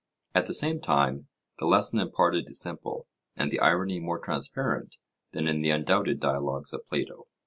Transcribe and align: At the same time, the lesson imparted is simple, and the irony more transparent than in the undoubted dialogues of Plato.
At 0.33 0.47
the 0.47 0.53
same 0.55 0.79
time, 0.81 1.27
the 1.59 1.67
lesson 1.67 1.99
imparted 1.99 2.49
is 2.49 2.59
simple, 2.59 3.05
and 3.35 3.51
the 3.51 3.59
irony 3.59 3.99
more 3.99 4.17
transparent 4.17 4.95
than 5.31 5.47
in 5.47 5.61
the 5.61 5.69
undoubted 5.69 6.19
dialogues 6.19 6.73
of 6.73 6.87
Plato. 6.89 7.27